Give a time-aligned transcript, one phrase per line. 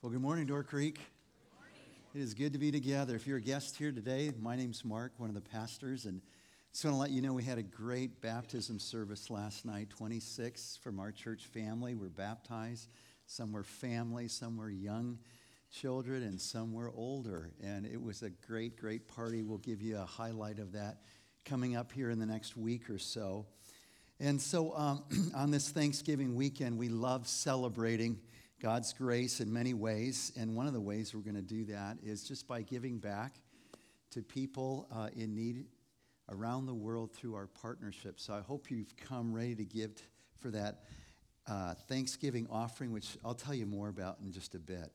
[0.00, 1.00] Well, good morning, Door Creek.
[2.14, 3.16] It is good to be together.
[3.16, 6.22] If you're a guest here today, my name's Mark, one of the pastors, and
[6.70, 9.90] just want to let you know we had a great baptism service last night.
[9.90, 12.90] 26 from our church family were baptized.
[13.26, 15.18] Some were family, some were young
[15.72, 17.50] children, and some were older.
[17.60, 19.42] And it was a great, great party.
[19.42, 20.98] We'll give you a highlight of that
[21.44, 23.46] coming up here in the next week or so.
[24.20, 25.02] And so um,
[25.34, 28.20] on this Thanksgiving weekend, we love celebrating
[28.60, 30.32] God's grace in many ways.
[30.36, 33.34] And one of the ways we're going to do that is just by giving back
[34.10, 35.66] to people uh, in need
[36.30, 38.18] around the world through our partnership.
[38.18, 40.02] So I hope you've come ready to give t-
[40.38, 40.80] for that
[41.46, 44.78] uh, Thanksgiving offering, which I'll tell you more about in just a bit.
[44.78, 44.90] It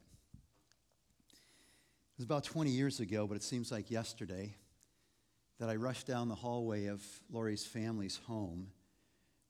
[2.17, 4.55] was about 20 years ago, but it seems like yesterday,
[5.59, 8.67] that I rushed down the hallway of Lori's family's home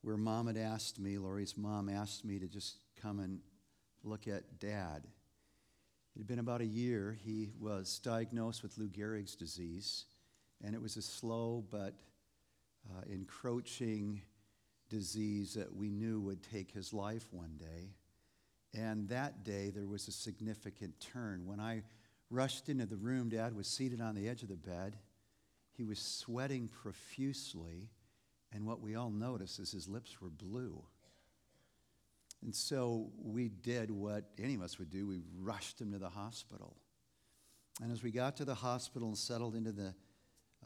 [0.01, 3.39] where mom had asked me, Lori's mom asked me to just come and
[4.03, 5.07] look at dad.
[6.15, 7.17] It had been about a year.
[7.23, 10.05] He was diagnosed with Lou Gehrig's disease,
[10.63, 11.95] and it was a slow but
[12.91, 14.21] uh, encroaching
[14.89, 17.95] disease that we knew would take his life one day.
[18.75, 21.45] And that day, there was a significant turn.
[21.45, 21.83] When I
[22.29, 24.97] rushed into the room, Dad was seated on the edge of the bed.
[25.71, 27.89] He was sweating profusely,
[28.51, 30.83] and what we all noticed is his lips were blue.
[32.43, 36.09] And so we did what any of us would do we rushed him to the
[36.09, 36.75] hospital.
[37.81, 39.95] And as we got to the hospital and settled into the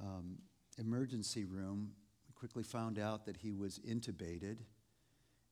[0.02, 0.40] um,
[0.78, 1.92] emergency room,
[2.28, 4.58] we quickly found out that he was intubated.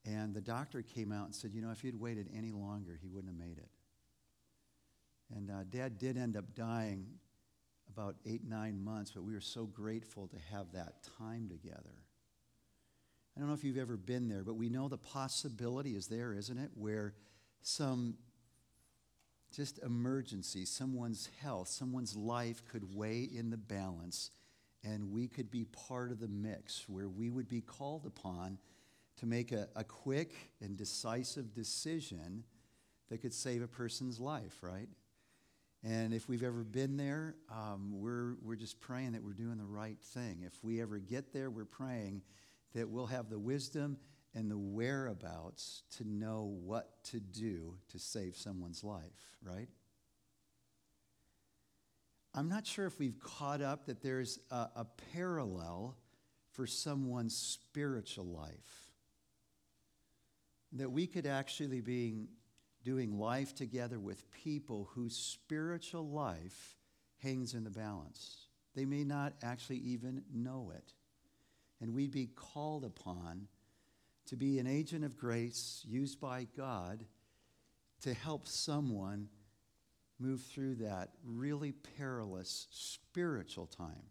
[0.06, 3.08] And the doctor came out and said, You know, if he'd waited any longer, he
[3.08, 3.70] wouldn't have made it.
[5.36, 7.06] And uh, dad did end up dying
[7.92, 12.04] about eight, nine months, but we were so grateful to have that time together.
[13.36, 16.34] I don't know if you've ever been there, but we know the possibility is there,
[16.34, 16.72] isn't it?
[16.74, 17.14] Where
[17.62, 18.16] some
[19.52, 24.32] just emergency, someone's health, someone's life could weigh in the balance,
[24.84, 28.58] and we could be part of the mix where we would be called upon
[29.18, 32.44] to make a, a quick and decisive decision
[33.10, 34.90] that could save a person's life, right?
[35.84, 39.66] And if we've ever been there, um, we're, we're just praying that we're doing the
[39.66, 40.44] right thing.
[40.46, 42.24] If we ever get there, we're praying
[42.76, 43.98] that we'll have the wisdom
[44.36, 49.70] and the whereabouts to know what to do to save someone's life, right?
[52.34, 55.96] I'm not sure if we've caught up that there's a, a parallel
[56.52, 58.92] for someone's spiritual life.
[60.74, 62.28] That we could actually be
[62.84, 66.76] doing life together with people whose spiritual life
[67.24, 68.48] hangs in the balance.
[68.76, 70.92] They may not actually even know it
[71.82, 73.48] and we'd be called upon
[74.28, 77.06] to be an agent of grace used by God
[78.02, 79.30] to help someone
[80.20, 84.10] move through that really perilous spiritual time.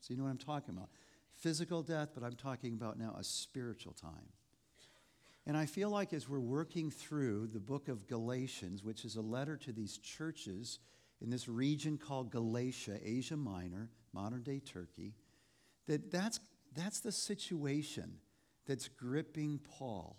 [0.00, 0.88] So, you know what I'm talking about?
[1.34, 4.28] Physical death, but I'm talking about now a spiritual time.
[5.46, 9.20] And I feel like as we're working through the book of Galatians, which is a
[9.20, 10.78] letter to these churches
[11.20, 15.14] in this region called Galatia, Asia Minor, modern day Turkey,
[15.86, 16.40] that that's
[16.74, 18.18] that's the situation
[18.66, 20.16] that's gripping Paul.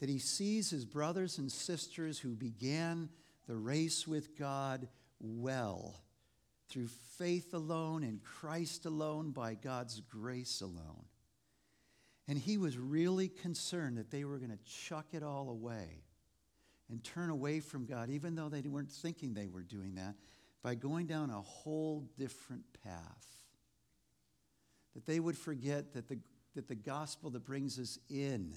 [0.00, 3.10] That he sees his brothers and sisters who began
[3.46, 4.88] the race with God
[5.18, 6.02] well
[6.68, 6.88] through
[7.18, 11.04] faith alone in Christ alone by God's grace alone.
[12.28, 16.04] And he was really concerned that they were going to chuck it all away
[16.88, 20.14] and turn away from God, even though they weren't thinking they were doing that,
[20.62, 23.29] by going down a whole different path
[24.94, 26.18] that they would forget that the,
[26.54, 28.54] that the gospel that brings us in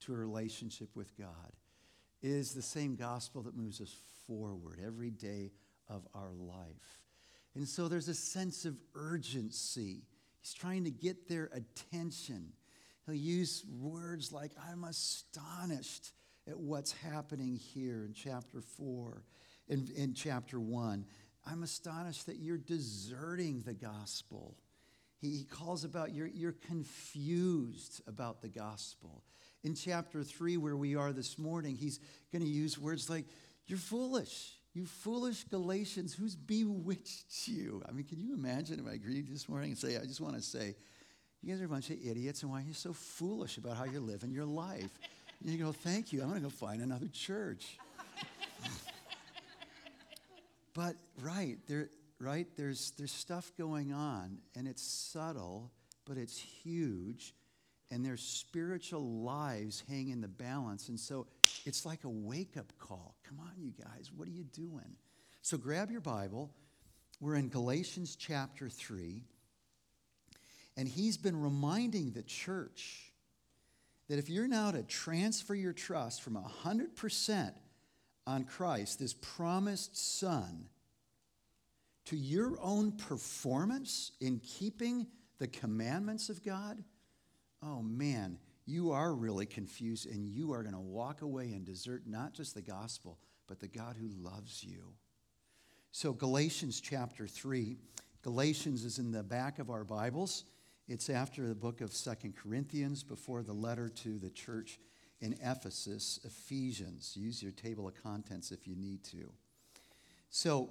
[0.00, 1.52] to a relationship with God
[2.22, 3.94] is the same gospel that moves us
[4.26, 5.52] forward every day
[5.88, 7.00] of our life.
[7.54, 10.02] And so there's a sense of urgency.
[10.40, 12.52] He's trying to get their attention.
[13.06, 16.12] He'll use words like, I'm astonished
[16.48, 19.22] at what's happening here in chapter 4,
[19.68, 21.04] in, in chapter 1.
[21.46, 24.56] I'm astonished that you're deserting the gospel.
[25.20, 29.22] He, he calls about you're, you're confused about the gospel.
[29.62, 32.00] In chapter 3, where we are this morning, he's
[32.32, 33.26] going to use words like,
[33.66, 34.54] You're foolish.
[34.72, 37.82] You foolish Galatians, who's bewitched you?
[37.88, 40.20] I mean, can you imagine if I greet you this morning and say, I just
[40.20, 40.76] want to say,
[41.42, 43.84] you guys are a bunch of idiots, and why are you so foolish about how
[43.84, 44.90] you're living your life?
[45.42, 46.22] And you go, Thank you.
[46.22, 47.78] I'm going to go find another church.
[50.74, 51.88] but, right, there,
[52.20, 52.46] right?
[52.56, 55.72] There's, there's stuff going on, and it's subtle,
[56.04, 57.34] but it's huge,
[57.90, 60.88] and their spiritual lives hang in the balance.
[60.88, 61.26] And so
[61.64, 63.16] it's like a wake up call.
[63.26, 64.96] Come on, you guys, what are you doing?
[65.42, 66.50] So grab your Bible.
[67.20, 69.24] We're in Galatians chapter 3.
[70.76, 73.12] And he's been reminding the church
[74.08, 77.52] that if you're now to transfer your trust from 100%
[78.26, 80.66] on Christ, this promised Son,
[82.10, 85.06] to your own performance in keeping
[85.38, 86.82] the commandments of God,
[87.62, 88.36] oh man,
[88.66, 92.56] you are really confused and you are going to walk away and desert not just
[92.56, 93.16] the gospel,
[93.46, 94.92] but the God who loves you.
[95.92, 97.76] So, Galatians chapter 3,
[98.22, 100.44] Galatians is in the back of our Bibles.
[100.88, 104.80] It's after the book of Second Corinthians, before the letter to the church
[105.20, 107.16] in Ephesus, Ephesians.
[107.16, 109.30] Use your table of contents if you need to.
[110.28, 110.70] So,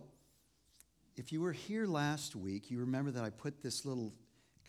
[1.19, 4.13] if you were here last week, you remember that I put this little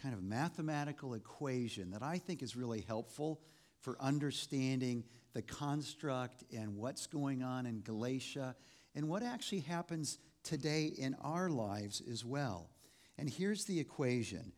[0.02, 3.40] kind of mathematical equation that I think is really helpful
[3.82, 8.56] for understanding the construct and what's going on in Galatia
[8.96, 12.68] and what actually happens today in our lives as well.
[13.16, 14.52] And here's the equation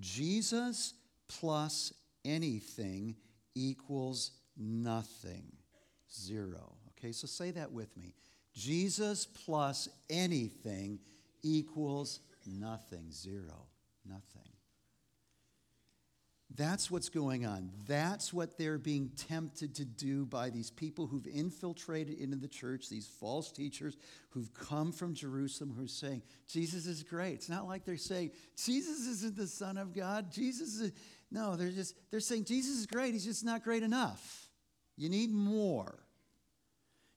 [0.00, 0.92] Jesus
[1.28, 1.94] plus
[2.26, 3.16] anything
[3.54, 5.50] equals nothing.
[6.12, 6.76] Zero.
[6.90, 8.14] Okay, so say that with me.
[8.52, 10.98] Jesus plus anything
[11.42, 13.10] equals nothing.
[13.10, 13.66] Zero.
[14.06, 14.48] Nothing.
[16.54, 17.70] That's what's going on.
[17.86, 22.88] That's what they're being tempted to do by these people who've infiltrated into the church,
[22.88, 23.98] these false teachers
[24.30, 27.34] who've come from Jerusalem who are saying, Jesus is great.
[27.34, 30.32] It's not like they're saying, Jesus isn't the Son of God.
[30.32, 30.92] Jesus is.
[31.30, 33.12] No, they're just, they're saying, Jesus is great.
[33.12, 34.48] He's just not great enough.
[34.96, 35.98] You need more.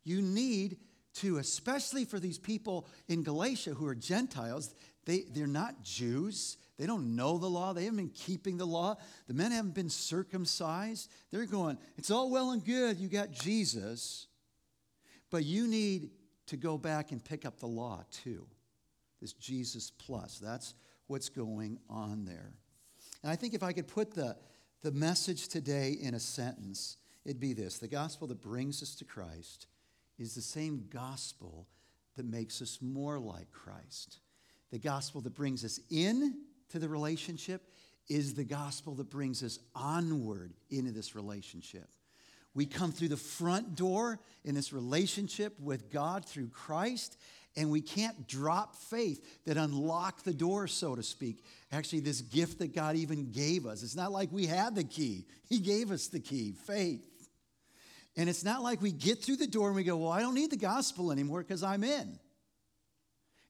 [0.03, 0.77] You need
[1.16, 4.74] to, especially for these people in Galatia who are Gentiles,
[5.06, 6.58] they, they're not Jews.
[6.78, 7.74] They don't know the law.
[7.74, 8.96] They haven't been keeping the law.
[9.28, 11.12] The men haven't been circumcised.
[11.31, 12.98] They're going, it's all well and good.
[12.98, 14.28] You got Jesus,
[15.30, 16.12] but you need
[16.48, 18.46] to go back and pick up the law too.
[19.19, 20.40] This Jesus plus.
[20.40, 20.74] That's
[21.08, 22.54] what's going on there.
[23.22, 24.36] And I think if I could put the,
[24.81, 29.06] the message today in a sentence, it'd be this the gospel that brings us to
[29.06, 29.68] Christ
[30.21, 31.68] is the same gospel
[32.15, 34.19] that makes us more like Christ.
[34.71, 36.35] The gospel that brings us in
[36.69, 37.62] to the relationship
[38.07, 41.88] is the gospel that brings us onward into this relationship.
[42.53, 47.17] We come through the front door in this relationship with God through Christ,
[47.56, 51.44] and we can't drop faith that unlock the door, so to speak.
[51.71, 53.83] Actually, this gift that God even gave us.
[53.83, 57.11] It's not like we had the key, He gave us the key faith.
[58.18, 60.36] And it's not like we get through the door and we go, Well, I don't
[60.36, 62.19] need the gospel anymore because I'm in.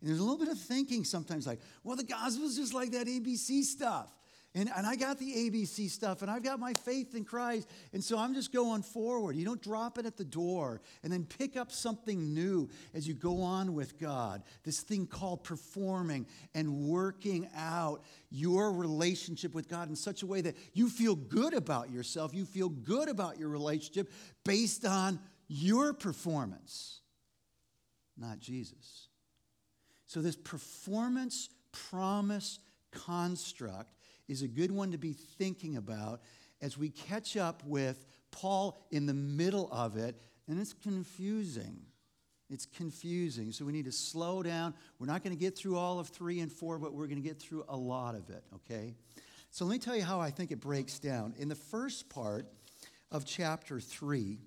[0.01, 3.05] And there's a little bit of thinking sometimes like, well, the gospel's just like that
[3.07, 4.11] ABC stuff.
[4.53, 7.69] And, and I got the ABC stuff, and I've got my faith in Christ.
[7.93, 9.37] And so I'm just going forward.
[9.37, 13.13] You don't drop it at the door and then pick up something new as you
[13.13, 14.43] go on with God.
[14.63, 20.41] This thing called performing and working out your relationship with God in such a way
[20.41, 22.33] that you feel good about yourself.
[22.33, 24.11] You feel good about your relationship
[24.43, 26.99] based on your performance,
[28.17, 29.07] not Jesus.
[30.07, 32.59] So, this performance promise
[32.91, 33.93] construct
[34.27, 36.21] is a good one to be thinking about
[36.61, 40.15] as we catch up with Paul in the middle of it,
[40.47, 41.81] and it's confusing.
[42.49, 43.51] It's confusing.
[43.51, 44.73] So we need to slow down.
[44.99, 47.27] We're not going to get through all of three and four, but we're going to
[47.27, 48.93] get through a lot of it, okay?
[49.51, 51.33] So let me tell you how I think it breaks down.
[51.37, 52.45] In the first part
[53.09, 54.39] of chapter three,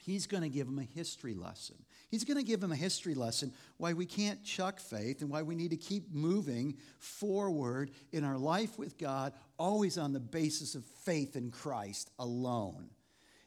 [0.00, 1.76] he's going to give them a history lesson.
[2.12, 5.40] He's going to give them a history lesson why we can't chuck faith and why
[5.40, 10.74] we need to keep moving forward in our life with God, always on the basis
[10.74, 12.90] of faith in Christ alone.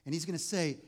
[0.04, 0.80] And he's going to say,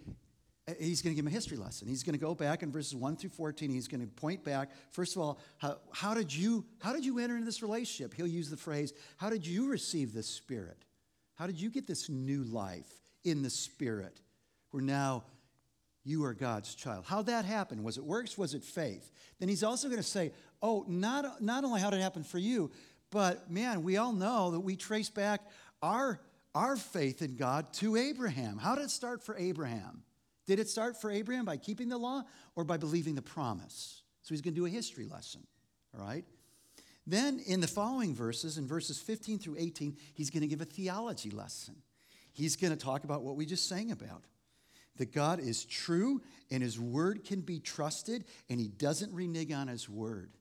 [0.67, 1.87] uh, he's going to give them a history lesson.
[1.87, 3.69] He's going to go back in verses 1 through 14.
[3.69, 4.71] He's going to point back.
[4.89, 8.11] First of all, how, how, did you, how did you enter into this relationship?
[8.15, 10.83] He'll use the phrase, How did you receive the Spirit?
[11.35, 12.89] How did you get this new life
[13.23, 14.19] in the Spirit?
[14.71, 15.25] We're now
[16.07, 17.03] you are God's child.
[17.05, 17.83] How that happened?
[17.83, 18.37] Was it works?
[18.37, 19.11] Was it faith?
[19.39, 22.37] Then he's also going to say, oh, not, not only how did it happen for
[22.37, 22.71] you,
[23.11, 25.41] but man, we all know that we trace back
[25.81, 26.21] our,
[26.55, 28.57] our faith in God to Abraham.
[28.57, 30.03] How did it start for Abraham?
[30.45, 32.23] Did it start for Abraham by keeping the law
[32.55, 34.01] or by believing the promise?
[34.21, 35.45] So he's going to do a history lesson,
[35.93, 36.23] all right?
[37.05, 40.65] Then in the following verses, in verses 15 through 18, he's going to give a
[40.65, 41.75] theology lesson.
[42.31, 44.23] He's going to talk about what we just sang about
[44.97, 49.67] that God is true and his word can be trusted and he doesn't renege on
[49.67, 50.31] his word.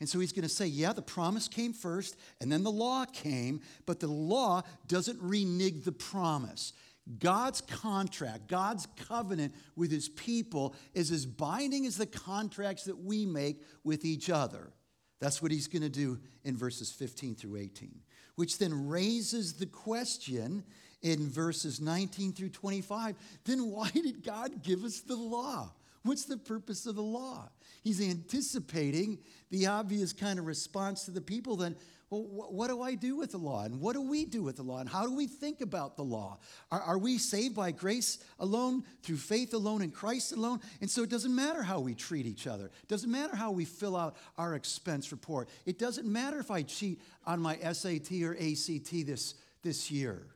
[0.00, 3.04] And so he's going to say, yeah, the promise came first and then the law
[3.04, 6.72] came, but the law doesn't renege the promise.
[7.18, 13.26] God's contract, God's covenant with his people is as binding as the contracts that we
[13.26, 14.72] make with each other.
[15.20, 18.00] That's what he's going to do in verses 15 through 18,
[18.36, 20.64] which then raises the question
[21.02, 25.72] in verses 19 through 25 then why did God give us the law?
[26.02, 27.48] What's the purpose of the law?
[27.82, 29.18] He's anticipating
[29.50, 31.76] the obvious kind of response to the people then,
[32.08, 33.64] well, what do I do with the law?
[33.64, 34.80] And what do we do with the law?
[34.80, 36.38] And how do we think about the law?
[36.72, 40.60] Are, are, we saved by grace alone, through faith alone, in Christ alone?
[40.80, 42.66] And so it doesn't matter how we treat each other.
[42.66, 45.48] It doesn't matter how we fill out our expense report.
[45.66, 50.26] It doesn't matter if I cheat on my SAT or ACT this, this year.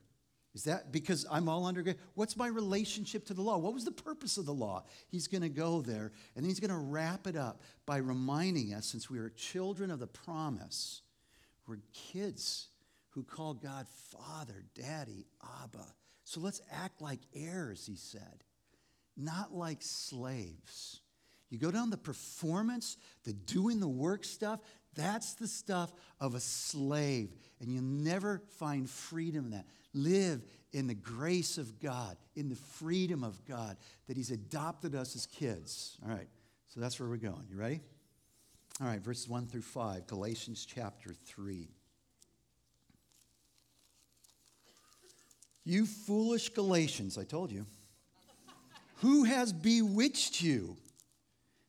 [0.55, 1.97] Is that because I'm all under grace?
[2.13, 3.57] What's my relationship to the law?
[3.57, 4.85] What was the purpose of the law?
[5.09, 8.85] He's going to go there, and he's going to wrap it up by reminding us,
[8.85, 11.01] since we are children of the promise,
[11.67, 12.69] we're kids
[13.09, 15.25] who call God Father, Daddy,
[15.61, 15.85] Abba.
[16.23, 18.45] So let's act like heirs, he said,
[19.17, 21.01] not like slaves.
[21.49, 22.95] You go down the performance,
[23.25, 24.61] the doing the work stuff,
[24.95, 27.29] that's the stuff of a slave.
[27.59, 29.65] And you'll never find freedom in that.
[29.95, 35.15] Live in the grace of God, in the freedom of God, that He's adopted us
[35.15, 35.97] as kids.
[36.03, 36.27] All right,
[36.67, 37.47] so that's where we're going.
[37.49, 37.79] You ready?
[38.81, 41.69] All right, verses 1 through 5, Galatians chapter 3.
[45.63, 47.65] You foolish Galatians, I told you.
[48.97, 50.75] Who has bewitched you?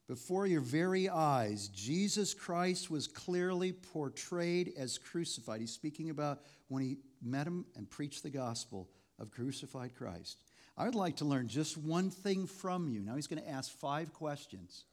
[0.08, 5.60] Before your very eyes, Jesus Christ was clearly portrayed as crucified.
[5.60, 10.38] He's speaking about when he met him and preached the gospel of crucified Christ.
[10.76, 13.00] I would like to learn just one thing from you.
[13.00, 14.84] Now he's going to ask five questions.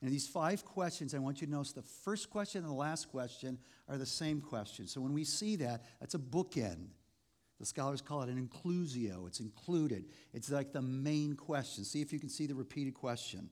[0.00, 3.10] And these five questions, I want you to notice the first question and the last
[3.10, 4.86] question are the same question.
[4.86, 6.88] So when we see that, that's a bookend.
[7.58, 9.26] The scholars call it an inclusio.
[9.26, 10.06] It's included.
[10.32, 11.84] It's like the main question.
[11.84, 13.50] See if you can see the repeated question.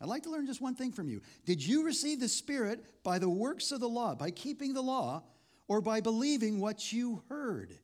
[0.00, 1.22] I'd like to learn just one thing from you.
[1.44, 5.24] Did you receive the Spirit by the works of the law, by keeping the law,
[5.66, 7.76] or by believing what you heard?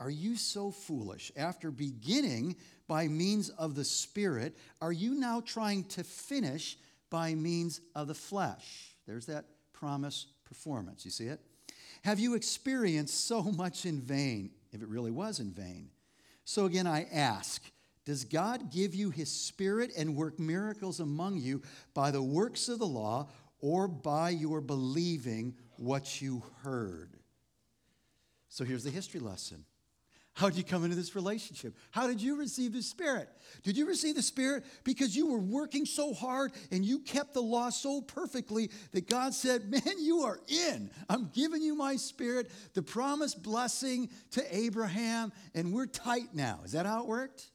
[0.00, 1.30] Are you so foolish?
[1.36, 2.56] After beginning
[2.88, 6.76] by means of the Spirit, are you now trying to finish
[7.12, 8.96] by means of the flesh.
[9.06, 11.04] There's that promise performance.
[11.04, 11.40] You see it?
[12.04, 15.90] Have you experienced so much in vain, if it really was in vain?
[16.44, 17.62] So again, I ask
[18.04, 21.62] Does God give you his spirit and work miracles among you
[21.94, 23.28] by the works of the law
[23.60, 27.16] or by your believing what you heard?
[28.48, 29.64] So here's the history lesson
[30.34, 31.76] how did you come into this relationship?
[31.90, 33.28] How did you receive the Spirit?
[33.62, 37.42] Did you receive the Spirit because you were working so hard and you kept the
[37.42, 40.90] law so perfectly that God said, Man, you are in.
[41.10, 46.60] I'm giving you my Spirit, the promised blessing to Abraham, and we're tight now.
[46.64, 47.50] Is that how it worked?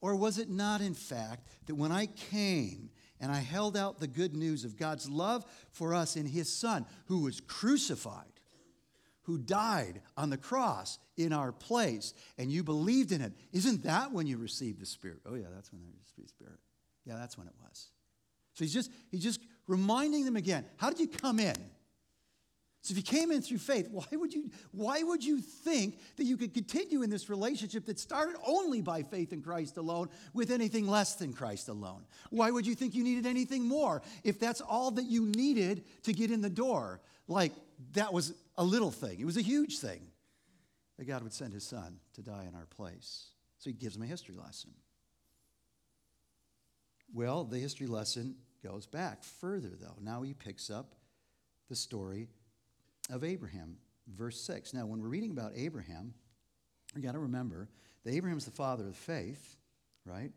[0.00, 2.90] Or was it not, in fact, that when I came
[3.20, 6.86] and I held out the good news of God's love for us in His Son,
[7.06, 8.38] who was crucified?
[9.28, 13.34] who died on the cross in our place, and you believed in it.
[13.52, 15.18] Isn't that when you received the Spirit?
[15.26, 16.58] Oh, yeah, that's when they received the Spirit.
[17.04, 17.88] Yeah, that's when it was.
[18.54, 21.56] So he's just, he's just reminding them again how did you come in?
[22.88, 26.24] So if you came in through faith, why would you why would you think that
[26.24, 30.50] you could continue in this relationship that started only by faith in Christ alone with
[30.50, 32.06] anything less than Christ alone?
[32.30, 36.14] Why would you think you needed anything more if that's all that you needed to
[36.14, 37.02] get in the door?
[37.26, 37.52] Like
[37.92, 40.00] that was a little thing, it was a huge thing
[40.96, 43.26] that God would send his son to die in our place.
[43.58, 44.70] So he gives him a history lesson.
[47.12, 49.96] Well, the history lesson goes back further, though.
[50.00, 50.94] Now he picks up
[51.68, 52.28] the story
[53.10, 53.76] of Abraham,
[54.16, 54.74] verse 6.
[54.74, 56.14] Now, when we're reading about Abraham,
[56.94, 57.68] we got to remember
[58.04, 59.56] that Abraham is the father of faith,
[60.04, 60.30] right?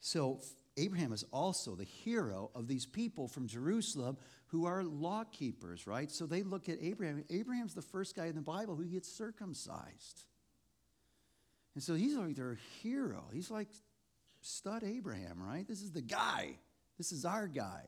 [0.00, 0.40] So
[0.76, 4.16] Abraham is also the hero of these people from Jerusalem
[4.46, 6.10] who are law keepers, right?
[6.10, 7.24] So they look at Abraham.
[7.30, 10.24] Abraham's the first guy in the Bible who gets circumcised.
[11.74, 13.24] And so he's like their hero.
[13.32, 13.68] He's like
[14.40, 15.66] stud Abraham, right?
[15.68, 16.56] This is the guy.
[16.98, 17.84] This is our guy.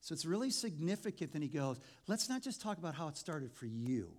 [0.00, 3.52] So it's really significant that he goes, let's not just talk about how it started
[3.52, 4.12] for you.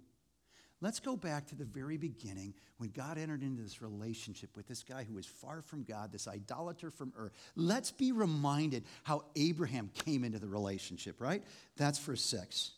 [0.79, 4.84] Let's go back to the very beginning when God entered into this relationship with this
[4.84, 7.31] guy who was far from God, this idolater from earth.
[7.55, 11.43] Let's be reminded how Abraham came into the relationship, right?
[11.77, 12.74] That's verse 6.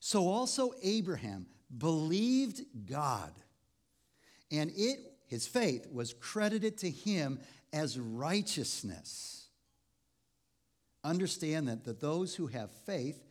[0.00, 3.32] So also Abraham believed God,
[4.50, 7.40] and it, his faith, was credited to him
[7.74, 9.37] as righteousness.
[11.04, 13.22] Understand that, that those who have faith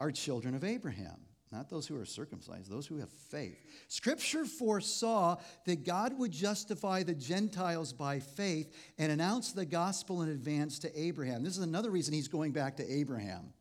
[0.00, 1.16] are children of Abraham.
[1.52, 3.56] not those who are circumcised, those who have faith.
[3.88, 10.28] Scripture foresaw that God would justify the Gentiles by faith and announce the gospel in
[10.28, 11.42] advance to Abraham.
[11.42, 13.52] This is another reason he's going back to Abraham.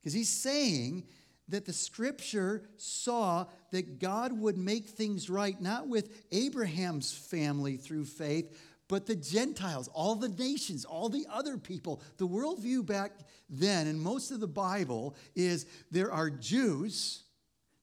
[0.00, 1.04] Because he's saying
[1.48, 8.04] that the scripture saw that God would make things right, not with Abraham's family through
[8.04, 8.56] faith,
[8.90, 12.02] but the Gentiles, all the nations, all the other people.
[12.16, 13.12] The worldview back
[13.48, 17.22] then, and most of the Bible, is there are Jews,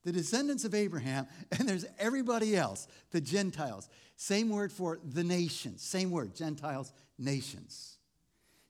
[0.04, 1.26] the descendants of Abraham,
[1.58, 3.88] and there's everybody else, the Gentiles.
[4.18, 7.94] Same word for the nations, same word, Gentiles, nations.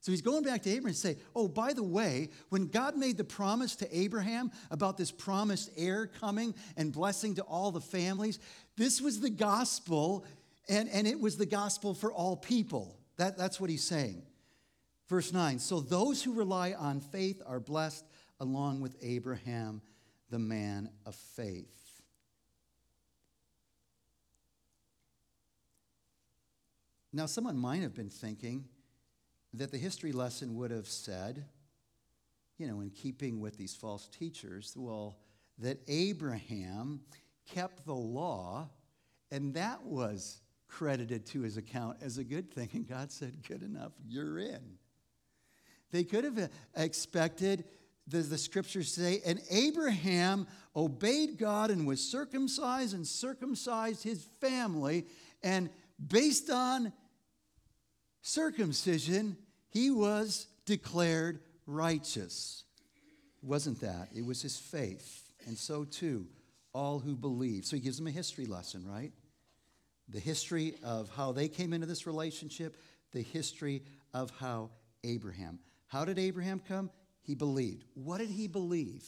[0.02, 3.18] So he's going back to Abraham and say, "Oh, by the way, when God made
[3.18, 8.40] the promise to Abraham about this promised heir coming and blessing to all the families,
[8.78, 10.24] this was the gospel
[10.70, 13.00] and, and it was the gospel for all people.
[13.18, 14.24] That, that's what he's saying.
[15.08, 18.06] Verse 9 So those who rely on faith are blessed
[18.40, 19.82] along with Abraham,
[20.30, 21.74] the man of faith.
[27.14, 28.66] Now, someone might have been thinking
[29.54, 31.46] that the history lesson would have said,
[32.58, 35.18] you know, in keeping with these false teachers, well,
[35.58, 37.02] that Abraham
[37.50, 38.70] kept the law,
[39.32, 42.70] and that was credited to his account as a good thing.
[42.74, 44.78] And God said, Good enough, you're in.
[45.92, 47.66] They could have uh, expected,
[48.08, 55.06] the, the scriptures say, and Abraham obeyed God and was circumcised and circumcised his family.
[55.44, 55.70] And
[56.06, 56.92] based on
[58.22, 59.38] circumcision,
[59.70, 62.64] he was declared righteous.
[63.42, 65.24] It wasn't that, it was his faith.
[65.46, 66.28] And so too,
[66.74, 67.66] all who believe.
[67.66, 69.12] So he gives them a history lesson, right?
[70.10, 72.78] The history of how they came into this relationship,
[73.12, 73.84] the history
[74.14, 74.70] of how
[75.04, 75.60] Abraham.
[75.88, 76.90] How did Abraham come?
[77.22, 77.86] He believed.
[77.94, 79.06] What did he believe?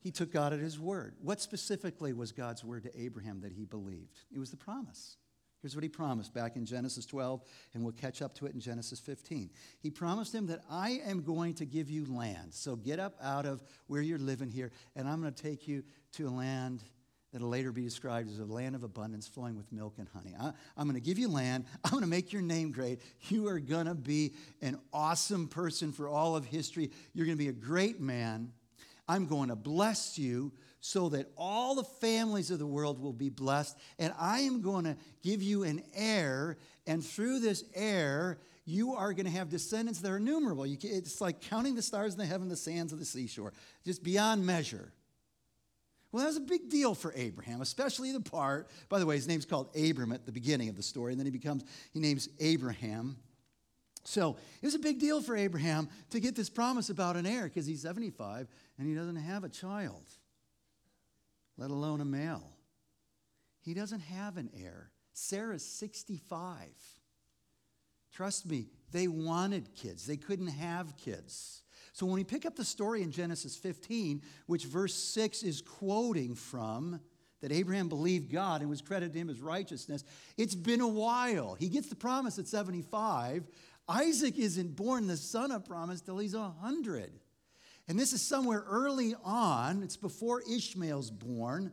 [0.00, 1.14] He took God at his word.
[1.20, 4.18] What specifically was God's word to Abraham that he believed?
[4.34, 5.16] It was the promise.
[5.60, 7.40] Here's what he promised back in Genesis 12,
[7.72, 9.48] and we'll catch up to it in Genesis 15.
[9.78, 12.52] He promised him that I am going to give you land.
[12.52, 15.84] So get up out of where you're living here, and I'm going to take you
[16.14, 16.82] to a land
[17.32, 20.34] that'll later be described as a land of abundance flowing with milk and honey.
[20.38, 20.48] I,
[20.80, 21.64] am going to give you land.
[21.84, 23.00] I'm going to make your name great.
[23.28, 26.90] You are going to be an awesome person for all of history.
[27.14, 28.52] You're going to be a great man.
[29.08, 33.28] I'm going to bless you so that all the families of the world will be
[33.28, 33.78] blessed.
[33.98, 36.58] And I am going to give you an heir.
[36.86, 40.64] And through this heir, you are going to have descendants that are innumerable.
[40.64, 43.52] Can, it's like counting the stars in the heaven, the sands of the seashore,
[43.84, 44.92] just beyond measure.
[46.12, 49.26] Well, that was a big deal for Abraham, especially the part, by the way, his
[49.26, 52.28] name's called Abram at the beginning of the story, and then he becomes, he names
[52.38, 53.16] Abraham.
[54.04, 57.44] So it was a big deal for Abraham to get this promise about an heir
[57.44, 58.48] because he's 75
[58.78, 60.04] and he doesn't have a child,
[61.56, 62.50] let alone a male.
[63.60, 64.90] He doesn't have an heir.
[65.14, 66.68] Sarah's 65.
[68.12, 71.62] Trust me, they wanted kids, they couldn't have kids.
[71.92, 76.34] So when we pick up the story in Genesis 15, which verse 6 is quoting
[76.34, 77.00] from,
[77.42, 80.04] that Abraham believed God and was credited to him as righteousness,
[80.38, 81.54] it's been a while.
[81.54, 83.44] He gets the promise at 75.
[83.88, 87.12] Isaac isn't born the son of promise till he's 100.
[87.88, 91.72] And this is somewhere early on, it's before Ishmael's born,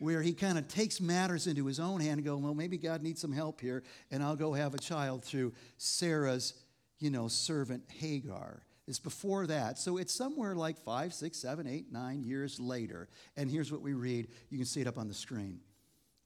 [0.00, 3.02] where he kind of takes matters into his own hand and go, well, maybe God
[3.02, 6.52] needs some help here, and I'll go have a child through Sarah's,
[6.98, 8.65] you know, servant Hagar.
[8.86, 9.78] It's before that.
[9.78, 13.08] So it's somewhere like five, six, seven, eight, nine years later.
[13.36, 14.28] And here's what we read.
[14.48, 15.60] You can see it up on the screen.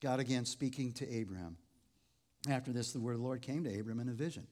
[0.02, 1.56] God again speaking to Abraham.
[2.48, 4.46] After this, the word of the Lord came to Abram in a vision.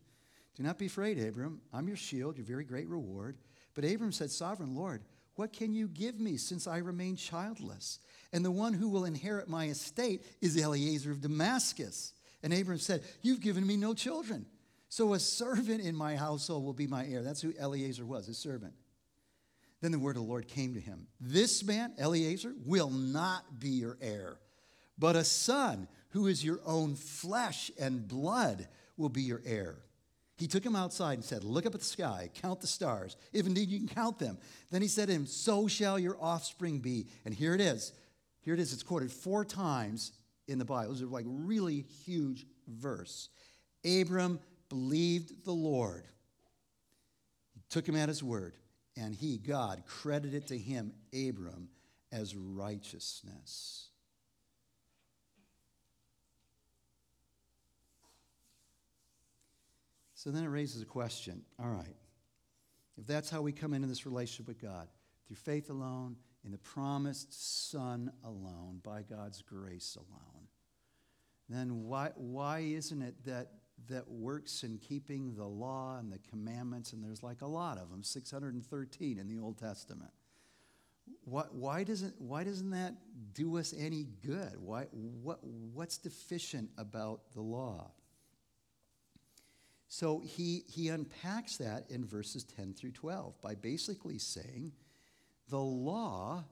[0.57, 1.61] Do not be afraid, Abram.
[1.73, 3.37] I'm your shield, your very great reward.
[3.75, 5.03] But Abram said, Sovereign Lord,
[5.37, 8.01] what can you give me since I remain childless?
[8.33, 12.13] And the one who will inherit my estate is Eliezer of Damascus.
[12.43, 14.47] And Abram said, You've given me no children
[14.89, 17.23] so a servant in my household will be my heir.
[17.23, 18.75] That's who Eliezer was, a servant.
[19.81, 23.71] Then the word of the Lord came to him This man, Eliezer, will not be
[23.71, 24.39] your heir,
[24.99, 29.77] but a son who is your own flesh and blood will be your heir.
[30.37, 33.47] He took him outside and said, Look up at the sky, count the stars, if
[33.47, 34.39] indeed you can count them.
[34.71, 37.07] Then he said to him, So shall your offspring be.
[37.25, 37.93] And here it is.
[38.41, 38.73] Here it is.
[38.73, 40.13] It's quoted four times
[40.47, 40.93] in the Bible.
[40.93, 43.29] It's like really huge verse.
[43.85, 46.05] Abram believed the Lord.
[47.55, 48.55] He took him at his word,
[48.97, 51.69] and he, God, credited to him, Abram,
[52.13, 53.89] as righteousness.
[60.15, 61.97] So then it raises a question all right,
[62.97, 64.89] if that's how we come into this relationship with God,
[65.27, 70.49] through faith alone, in the promised Son alone, by God's grace alone,
[71.49, 73.53] then why, why isn't it that,
[73.89, 77.91] that works in keeping the law and the commandments, and there's like a lot of
[77.91, 80.11] them, 613 in the Old Testament?
[81.25, 82.95] Why, why, doesn't, why doesn't that
[83.35, 84.53] do us any good?
[84.59, 84.85] Why,
[85.23, 87.91] what, what's deficient about the law?
[89.89, 94.73] So he, he unpacks that in verses 10 through 12 by basically saying
[95.49, 96.45] the law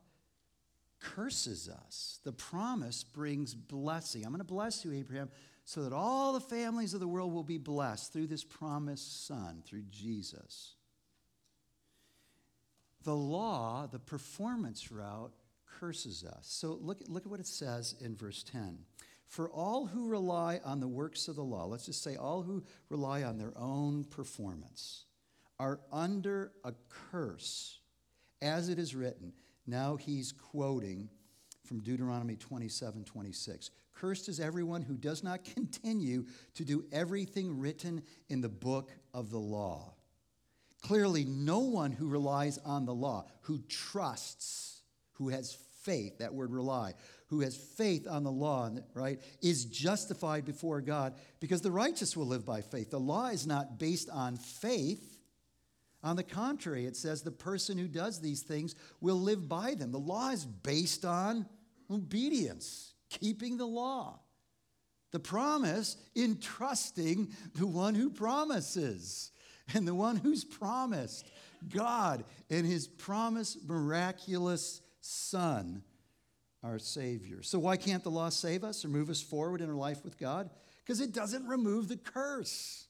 [1.00, 2.20] curses us.
[2.24, 4.24] The promise brings blessing.
[4.24, 5.28] I'm going to bless you, Abraham,
[5.66, 9.64] so that all the families of the world will be blessed through this promised son,
[9.66, 10.76] through Jesus.
[13.02, 15.32] The law, the performance route,
[15.80, 16.46] curses us.
[16.48, 18.78] So look, look at what it says in verse 10.
[19.26, 22.62] For all who rely on the works of the law, let's just say all who
[22.88, 25.04] rely on their own performance,
[25.58, 26.74] are under a
[27.10, 27.80] curse,
[28.40, 29.32] as it is written.
[29.66, 31.08] Now he's quoting
[31.64, 33.70] from Deuteronomy 27 26.
[34.00, 39.30] Cursed is everyone who does not continue to do everything written in the book of
[39.30, 39.94] the law.
[40.82, 44.82] Clearly, no one who relies on the law, who trusts,
[45.14, 46.94] who has faith, that word rely,
[47.28, 52.26] who has faith on the law, right, is justified before God because the righteous will
[52.26, 52.90] live by faith.
[52.90, 55.18] The law is not based on faith.
[56.04, 59.90] On the contrary, it says the person who does these things will live by them.
[59.90, 61.46] The law is based on
[61.90, 64.20] obedience, keeping the law.
[65.12, 69.30] The promise in trusting the one who promises
[69.74, 71.26] and the one who's promised
[71.68, 75.82] God and his promised miraculous Son
[76.62, 77.42] our Savior.
[77.42, 80.18] So, why can't the law save us or move us forward in our life with
[80.18, 80.50] God?
[80.84, 82.86] Because it doesn't remove the curse.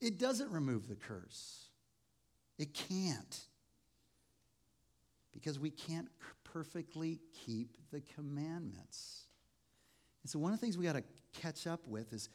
[0.00, 1.68] It doesn't remove the curse.
[2.58, 3.40] It can't.
[5.32, 6.08] Because we can't
[6.54, 9.24] perfectly keep the commandments.
[10.22, 11.04] And so, one of the things we got to
[11.40, 12.28] catch up with is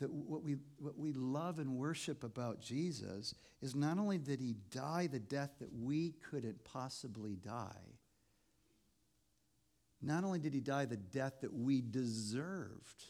[0.00, 4.56] that what we, what we love and worship about Jesus is not only did he
[4.70, 7.96] die the death that we couldn't possibly die,
[10.02, 13.04] not only did he die the death that we deserved,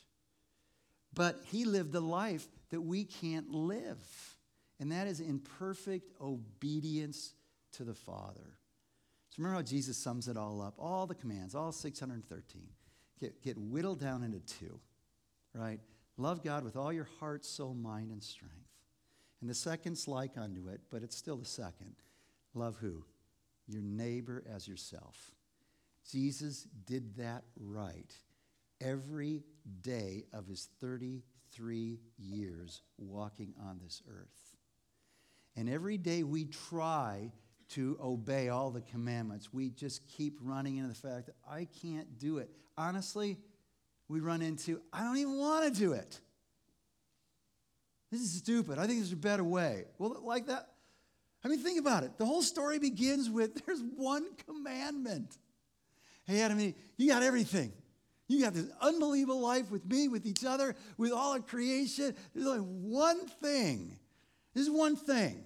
[1.14, 4.36] but he lived the life that we can't live.
[4.78, 7.34] And that is in perfect obedience
[7.72, 8.59] to the Father.
[9.40, 10.74] Remember how Jesus sums it all up?
[10.78, 12.62] All the commands, all 613,
[13.18, 14.78] get, get whittled down into two,
[15.54, 15.80] right?
[16.18, 18.54] Love God with all your heart, soul, mind, and strength.
[19.40, 21.94] And the second's like unto it, but it's still the second.
[22.52, 23.02] Love who?
[23.66, 25.32] Your neighbor as yourself.
[26.12, 28.14] Jesus did that right
[28.78, 29.42] every
[29.80, 34.56] day of his 33 years walking on this earth.
[35.56, 37.32] And every day we try
[37.70, 42.18] to obey all the commandments, we just keep running into the fact that I can't
[42.18, 42.50] do it.
[42.76, 43.38] Honestly,
[44.08, 46.18] we run into, I don't even want to do it.
[48.10, 48.78] This is stupid.
[48.78, 49.84] I think there's a better way.
[49.98, 50.68] Well, like that.
[51.44, 52.18] I mean, think about it.
[52.18, 55.36] The whole story begins with there's one commandment.
[56.26, 57.72] Hey, Adam, you got everything.
[58.28, 62.14] You got this unbelievable life with me, with each other, with all of creation.
[62.32, 63.98] There's only one thing.
[64.54, 65.44] This is one thing.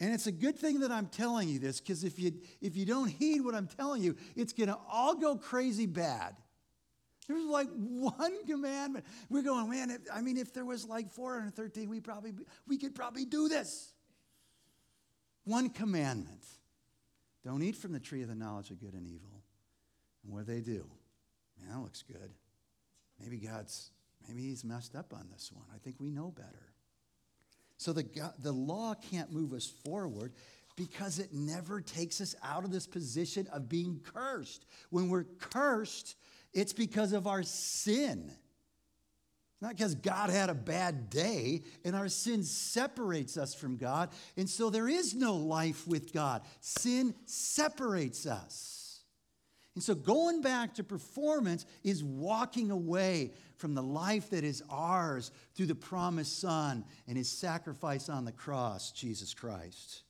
[0.00, 2.32] And it's a good thing that I'm telling you this because if you,
[2.62, 6.34] if you don't heed what I'm telling you, it's going to all go crazy bad.
[7.28, 9.04] There's like one commandment.
[9.28, 12.32] We're going, man, if, I mean, if there was like 413, we probably,
[12.66, 13.92] we could probably do this.
[15.44, 16.44] One commandment.
[17.44, 19.42] Don't eat from the tree of the knowledge of good and evil.
[20.24, 20.86] And what do they do?
[21.58, 22.32] Man, that looks good.
[23.20, 23.90] Maybe God's,
[24.26, 25.66] maybe he's messed up on this one.
[25.74, 26.69] I think we know better.
[27.80, 28.04] So the,
[28.42, 30.34] the law can't move us forward
[30.76, 34.66] because it never takes us out of this position of being cursed.
[34.90, 36.14] When we're cursed,
[36.52, 38.24] it's because of our sin.
[38.26, 44.10] It's not because God had a bad day and our sin separates us from God.
[44.36, 46.42] And so there is no life with God.
[46.60, 48.79] Sin separates us.
[49.74, 55.30] And so going back to performance is walking away from the life that is ours
[55.54, 60.02] through the promised Son and his sacrifice on the cross, Jesus Christ.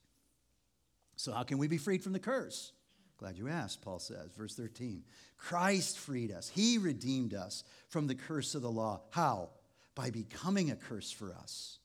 [1.16, 2.72] So, how can we be freed from the curse?
[3.18, 5.04] Glad you asked, Paul says, verse 13.
[5.36, 9.02] Christ freed us, he redeemed us from the curse of the law.
[9.10, 9.50] How?
[9.94, 11.78] By becoming a curse for us.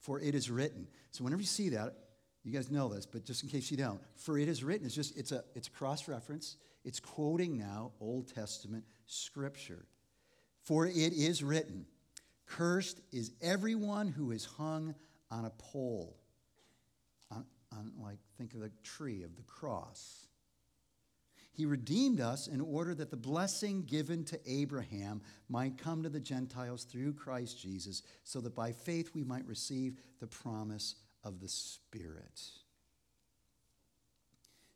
[0.00, 0.88] For it is written.
[1.12, 1.94] So, whenever you see that,
[2.46, 4.94] you guys know this, but just in case you don't, for it is written, it's
[4.94, 6.56] just it's a it's a cross reference.
[6.84, 9.84] It's quoting now Old Testament scripture.
[10.62, 11.86] For it is written,
[12.46, 14.94] Cursed is everyone who is hung
[15.28, 16.16] on a pole.
[17.32, 17.44] on
[18.00, 20.28] like, think of the tree of the cross.
[21.52, 26.20] He redeemed us in order that the blessing given to Abraham might come to the
[26.20, 30.94] Gentiles through Christ Jesus, so that by faith we might receive the promise
[31.26, 32.40] of the Spirit.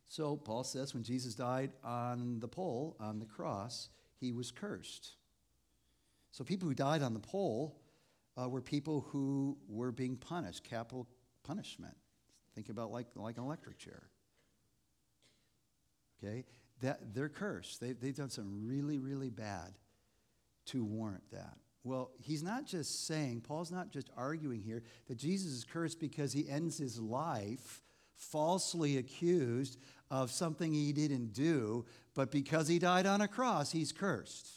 [0.07, 3.87] So, Paul says when Jesus died on the pole, on the cross,
[4.19, 5.13] he was cursed.
[6.31, 7.79] So, people who died on the pole
[8.37, 11.07] uh, were people who were being punished, capital
[11.43, 11.95] punishment.
[12.53, 14.03] Think about like, like an electric chair.
[16.21, 16.43] Okay?
[16.81, 17.79] That, they're cursed.
[17.79, 19.71] They, they've done something really, really bad
[20.67, 21.55] to warrant that.
[21.83, 26.31] Well, he's not just saying, Paul's not just arguing here that Jesus is cursed because
[26.31, 27.81] he ends his life
[28.15, 29.79] falsely accused
[30.11, 34.47] of something he didn't do, but because he died on a cross, he's cursed.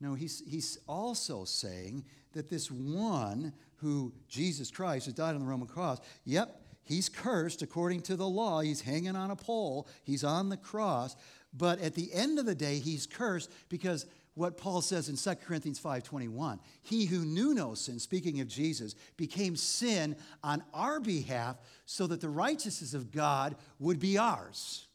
[0.00, 5.46] No, he's, he's also saying that this one who, Jesus Christ, has died on the
[5.46, 8.60] Roman cross, yep, he's cursed according to the law.
[8.60, 11.16] He's hanging on a pole, he's on the cross.
[11.52, 14.06] But at the end of the day, he's cursed because
[14.40, 18.94] what Paul says in 2 Corinthians 5:21, he who knew no sin, speaking of Jesus,
[19.18, 24.86] became sin on our behalf so that the righteousness of God would be ours.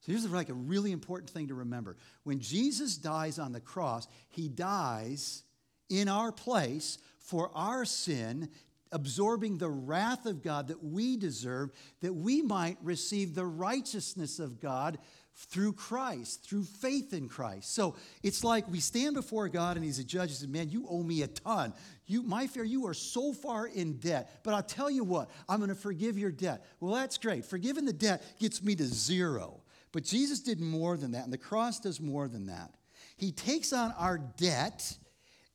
[0.00, 1.96] So here's like a really important thing to remember.
[2.24, 5.44] When Jesus dies on the cross, he dies
[5.88, 8.50] in our place for our sin,
[8.92, 14.60] absorbing the wrath of God that we deserve, that we might receive the righteousness of
[14.60, 14.98] God
[15.46, 17.72] through Christ, through faith in Christ.
[17.72, 20.86] So it's like we stand before God and He's a judge and says, Man, you
[20.90, 21.72] owe me a ton.
[22.06, 24.40] You, my fear, you are so far in debt.
[24.42, 26.64] But I'll tell you what, I'm going to forgive your debt.
[26.80, 27.44] Well, that's great.
[27.44, 29.60] Forgiving the debt gets me to zero.
[29.92, 32.74] But Jesus did more than that, and the cross does more than that.
[33.16, 34.96] He takes on our debt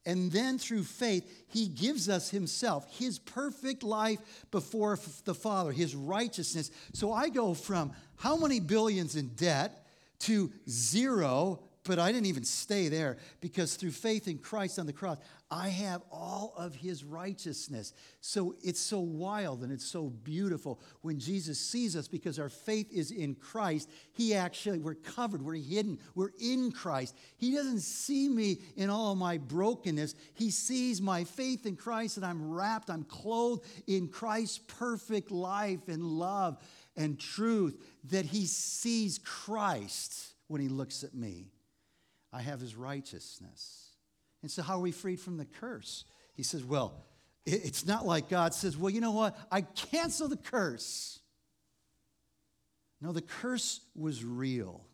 [0.05, 4.19] and then through faith, he gives us himself, his perfect life
[4.51, 6.71] before the Father, his righteousness.
[6.93, 9.87] So I go from how many billions in debt
[10.19, 14.93] to zero but I didn't even stay there because through faith in Christ on the
[14.93, 15.17] cross,
[15.51, 17.93] I have all of his righteousness.
[18.21, 22.91] So it's so wild and it's so beautiful when Jesus sees us because our faith
[22.91, 23.89] is in Christ.
[24.13, 27.15] He actually, we're covered, we're hidden, we're in Christ.
[27.35, 30.15] He doesn't see me in all my brokenness.
[30.33, 35.87] He sees my faith in Christ and I'm wrapped, I'm clothed in Christ's perfect life
[35.87, 36.57] and love
[36.95, 41.52] and truth, that he sees Christ when he looks at me.
[42.33, 43.91] I have his righteousness.
[44.41, 46.05] And so, how are we freed from the curse?
[46.33, 47.05] He says, Well,
[47.45, 49.37] it's not like God says, Well, you know what?
[49.51, 51.19] I cancel the curse.
[52.99, 54.85] No, the curse was real.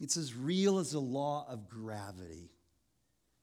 [0.00, 2.50] It's as real as the law of gravity.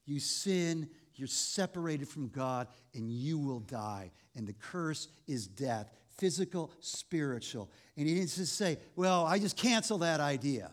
[0.06, 4.12] You sin, you're separated from God, and you will die.
[4.36, 7.72] And the curse is death physical, spiritual.
[7.98, 10.72] And he didn't just say, Well, I just cancel that idea.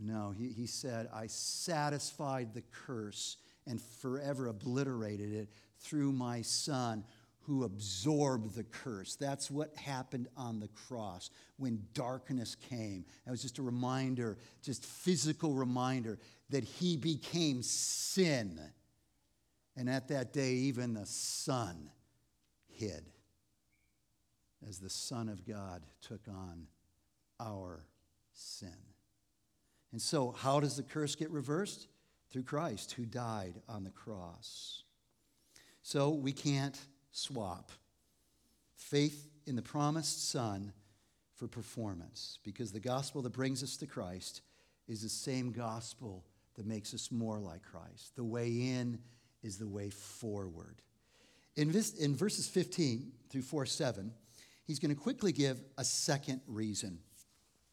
[0.00, 3.36] No, he, he said, I satisfied the curse
[3.66, 7.04] and forever obliterated it through my son
[7.40, 9.16] who absorbed the curse.
[9.16, 13.04] That's what happened on the cross when darkness came.
[13.26, 16.18] It was just a reminder, just physical reminder
[16.50, 18.60] that he became sin.
[19.76, 21.90] And at that day, even the sun
[22.68, 23.04] hid
[24.68, 26.66] as the Son of God took on
[27.38, 27.84] our
[28.32, 28.89] sin.
[29.92, 31.88] And so, how does the curse get reversed?
[32.30, 34.84] Through Christ, who died on the cross.
[35.82, 36.78] So, we can't
[37.10, 37.72] swap
[38.76, 40.72] faith in the promised Son
[41.34, 44.42] for performance because the gospel that brings us to Christ
[44.86, 46.24] is the same gospel
[46.54, 48.14] that makes us more like Christ.
[48.16, 48.98] The way in
[49.42, 50.82] is the way forward.
[51.56, 54.12] In, this, in verses 15 through 4 7,
[54.64, 56.98] he's going to quickly give a second reason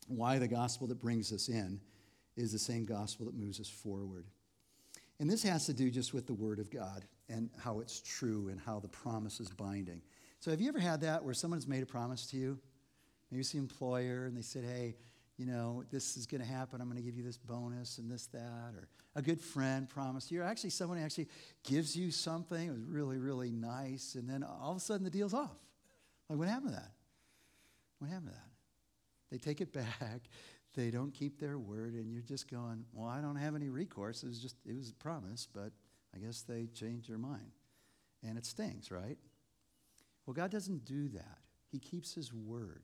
[0.07, 1.79] why the gospel that brings us in
[2.37, 4.25] is the same gospel that moves us forward.
[5.19, 8.49] And this has to do just with the Word of God and how it's true
[8.49, 10.01] and how the promise is binding.
[10.39, 12.59] So, have you ever had that where someone's made a promise to you?
[13.31, 14.95] Maybe it's the employer and they said, hey,
[15.37, 16.79] you know, this is going to happen.
[16.81, 18.73] I'm going to give you this bonus and this, that.
[18.75, 20.41] Or a good friend promised you.
[20.41, 21.27] Or actually, someone actually
[21.63, 22.67] gives you something.
[22.67, 24.15] It was really, really nice.
[24.15, 25.57] And then all of a sudden the deal's off.
[26.29, 26.91] Like, what happened to that?
[27.99, 28.47] What happened to that?
[29.31, 30.21] They take it back
[30.77, 34.23] they don't keep their word, and you're just going, Well, I don't have any recourse.
[34.23, 35.71] It was just, it was a promise, but
[36.15, 37.51] I guess they changed their mind.
[38.23, 39.17] And it stings, right?
[40.25, 41.39] Well, God doesn't do that,
[41.71, 42.83] He keeps His word.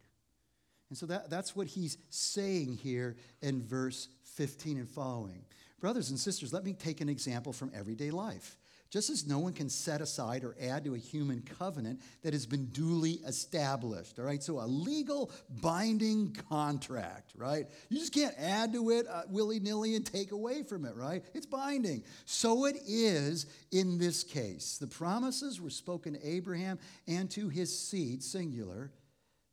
[0.89, 5.45] And so that, that's what He's saying here in verse 15 and following.
[5.79, 8.57] Brothers and sisters, let me take an example from everyday life.
[8.93, 12.45] Just as no one can set aside or add to a human covenant that has
[12.45, 14.19] been duly established.
[14.19, 17.65] All right, so a legal binding contract, right?
[17.89, 21.25] You just can't add to it uh, willy nilly and take away from it, right?
[21.33, 22.03] It's binding.
[22.25, 24.77] So it is in this case.
[24.77, 26.77] The promises were spoken to Abraham
[27.07, 28.91] and to his seed, singular,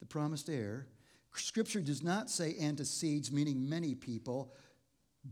[0.00, 0.86] the promised heir.
[1.32, 4.52] Scripture does not say and to seeds, meaning many people,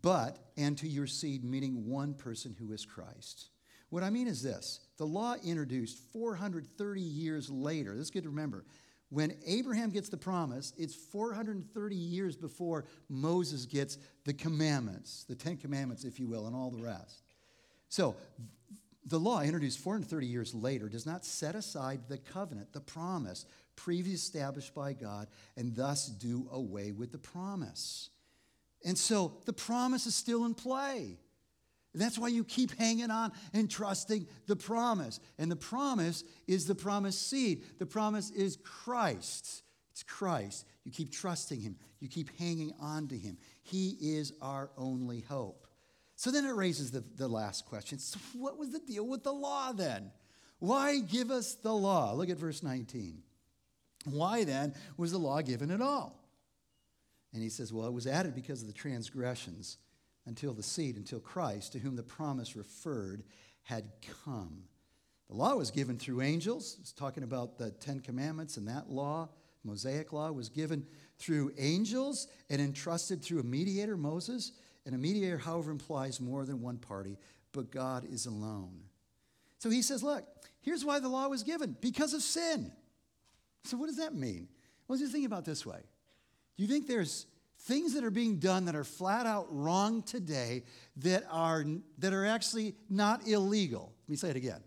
[0.00, 3.50] but and to your seed, meaning one person who is Christ.
[3.90, 7.94] What I mean is this the law introduced 430 years later.
[7.94, 8.64] This is good to remember.
[9.10, 15.56] When Abraham gets the promise, it's 430 years before Moses gets the commandments, the Ten
[15.56, 17.22] Commandments, if you will, and all the rest.
[17.88, 18.16] So,
[19.06, 24.14] the law introduced 430 years later does not set aside the covenant, the promise previously
[24.14, 28.10] established by God, and thus do away with the promise.
[28.84, 31.16] And so the promise is still in play.
[31.94, 35.20] That's why you keep hanging on and trusting the promise.
[35.38, 37.64] And the promise is the promised seed.
[37.78, 39.62] The promise is Christ.
[39.92, 40.66] It's Christ.
[40.84, 41.76] You keep trusting him.
[42.00, 43.38] You keep hanging on to him.
[43.62, 45.66] He is our only hope.
[46.14, 47.98] So then it raises the, the last question.
[47.98, 50.10] So what was the deal with the law then?
[50.58, 52.12] Why give us the law?
[52.12, 53.22] Look at verse 19.
[54.04, 56.18] Why then was the law given at all?
[57.32, 59.78] And he says, well, it was added because of the transgressions
[60.28, 63.24] until the seed, until Christ, to whom the promise referred,
[63.62, 63.84] had
[64.24, 64.62] come.
[65.28, 66.76] The law was given through angels.
[66.80, 69.28] It's talking about the Ten Commandments and that law.
[69.64, 70.86] Mosaic law was given
[71.18, 74.52] through angels and entrusted through a mediator, Moses.
[74.86, 77.18] And a mediator, however, implies more than one party,
[77.52, 78.80] but God is alone.
[79.58, 80.24] So he says, look,
[80.60, 82.72] here's why the law was given because of sin.
[83.64, 84.48] So, what does that mean?
[84.86, 85.80] Well, just think about this way.
[86.56, 87.26] Do you think there's
[87.60, 90.64] things that are being done that are flat out wrong today
[90.96, 91.64] that are,
[91.98, 93.92] that are actually not illegal.
[94.06, 94.62] Let me say it again.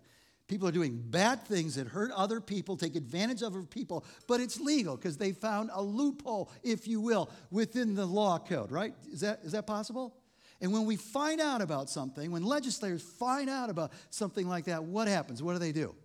[0.48, 4.42] People are doing bad things that hurt other people, take advantage of other people, but
[4.42, 8.94] it's legal because they found a loophole, if you will, within the law code, right?
[9.12, 10.14] Is that, is that possible?
[10.60, 14.84] And when we find out about something, when legislators find out about something like that,
[14.84, 15.42] what happens?
[15.42, 15.96] What do they do?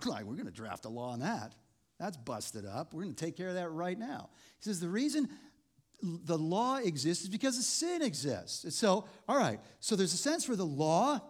[0.06, 1.56] Like, we're going to draft a law on that.
[1.98, 2.94] That's busted up.
[2.94, 4.30] We're going to take care of that right now.
[4.60, 5.28] He says the reason
[6.02, 8.76] the law exists is because the sin exists.
[8.76, 11.20] So, all right, so there's a sense where the law,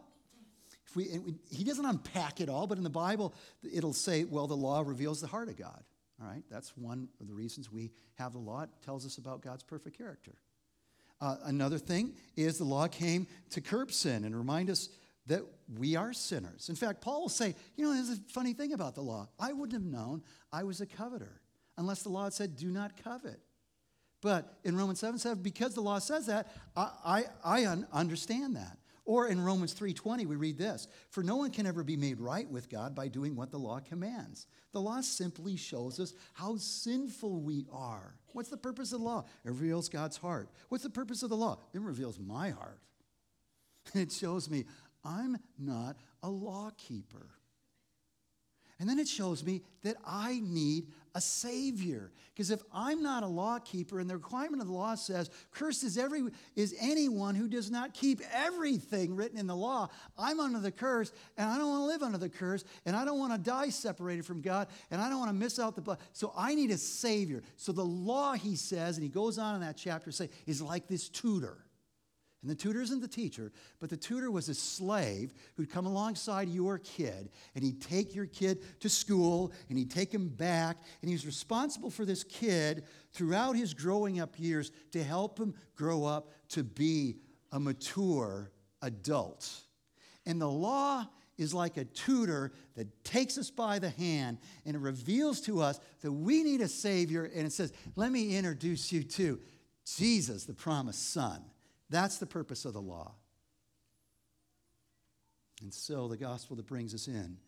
[0.87, 3.35] if we, we, he doesn't unpack it all, but in the Bible,
[3.72, 5.83] it'll say, well, the law reveals the heart of God.
[6.20, 8.62] All right, that's one of the reasons we have the law.
[8.62, 10.33] It tells us about God's perfect character.
[11.20, 14.88] Uh, another thing is the law came to curb sin and remind us
[15.26, 15.42] that
[15.78, 16.68] we are sinners.
[16.68, 19.28] In fact, Paul will say, you know, there's a funny thing about the law.
[19.38, 21.40] I wouldn't have known I was a coveter
[21.76, 23.40] unless the law had said, do not covet.
[24.20, 28.57] But in Romans 7 7, because the law says that, I, I, I un- understand
[28.57, 28.78] that.
[29.09, 32.48] Or in Romans 3:20 we read this, for no one can ever be made right
[32.50, 34.46] with God by doing what the law commands.
[34.72, 38.16] The law simply shows us how sinful we are.
[38.35, 39.24] What's the purpose of the law?
[39.46, 40.50] It reveals God's heart.
[40.68, 41.59] What's the purpose of the law?
[41.72, 42.81] It reveals my heart.
[43.94, 44.66] It shows me
[45.02, 47.31] I'm not a law keeper.
[48.78, 52.12] And then it shows me that I need a savior.
[52.33, 55.83] Because if I'm not a law keeper and the requirement of the law says, cursed
[55.83, 56.22] is every
[56.54, 61.12] is anyone who does not keep everything written in the law, I'm under the curse
[61.37, 63.70] and I don't want to live under the curse and I don't want to die
[63.70, 65.98] separated from God and I don't want to miss out the blood.
[66.12, 67.42] So I need a savior.
[67.57, 70.87] So the law, he says, and he goes on in that chapter, say, is like
[70.87, 71.59] this tutor.
[72.42, 76.48] And the tutor isn't the teacher, but the tutor was a slave who'd come alongside
[76.48, 81.09] your kid, and he'd take your kid to school, and he'd take him back, and
[81.09, 86.05] he was responsible for this kid throughout his growing up years to help him grow
[86.05, 87.16] up to be
[87.51, 89.51] a mature adult.
[90.24, 91.07] And the law
[91.38, 95.81] is like a tutor that takes us by the hand and it reveals to us
[96.03, 99.40] that we need a Savior, and it says, Let me introduce you to
[99.85, 101.42] Jesus, the promised Son.
[101.90, 103.14] That's the purpose of the law.
[105.62, 107.38] And so the gospel that brings us in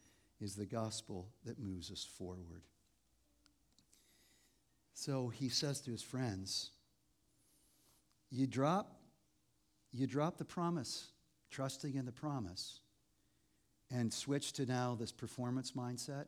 [0.40, 2.62] is the gospel that moves us forward.
[4.94, 6.70] So he says to his friends,
[8.31, 9.00] you drop
[9.92, 11.08] you drop the promise,
[11.50, 12.81] trusting in the promise,
[13.90, 16.27] and switch to now this performance mindset.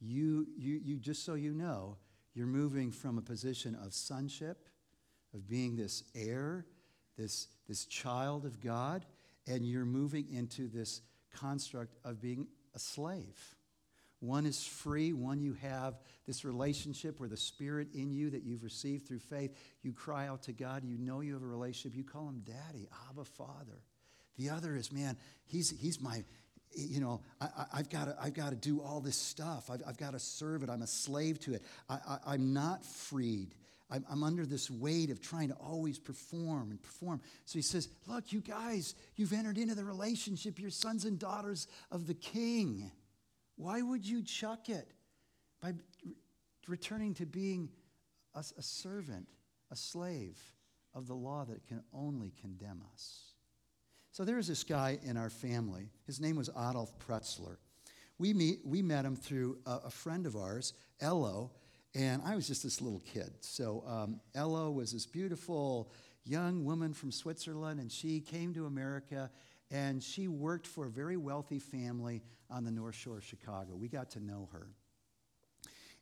[0.00, 1.98] You, you, you just so you know,
[2.34, 4.68] you're moving from a position of sonship,
[5.34, 6.64] of being this heir
[7.20, 9.04] this, this child of God,
[9.46, 11.02] and you're moving into this
[11.36, 13.54] construct of being a slave.
[14.20, 18.62] One is free, one you have this relationship where the spirit in you that you've
[18.62, 22.04] received through faith, you cry out to God, you know you have a relationship, you
[22.04, 23.82] call him daddy, Abba Father.
[24.36, 25.16] The other is, man,
[25.46, 26.22] he's, he's my,
[26.74, 29.70] you know, I, have got to, I've got to do all this stuff.
[29.70, 30.70] I've, I've got to serve it.
[30.70, 31.64] I'm a slave to it.
[31.88, 33.54] I, am not freed.
[33.90, 37.20] I'm, I'm under this weight of trying to always perform and perform.
[37.44, 40.58] So he says, Look, you guys, you've entered into the relationship.
[40.58, 42.90] You're sons and daughters of the king.
[43.56, 44.92] Why would you chuck it
[45.60, 45.74] by
[46.68, 47.68] returning to being
[48.34, 49.26] a, a servant,
[49.70, 50.38] a slave
[50.94, 53.30] of the law that can only condemn us?
[54.12, 55.90] So there was this guy in our family.
[56.06, 57.58] His name was Adolf Pretzler.
[58.18, 61.48] We, meet, we met him through a, a friend of ours, Ella,
[61.94, 63.32] and I was just this little kid.
[63.40, 65.92] So um, Ella was this beautiful
[66.24, 69.30] young woman from Switzerland, and she came to America
[69.70, 73.76] and she worked for a very wealthy family on the North Shore of Chicago.
[73.76, 74.66] We got to know her.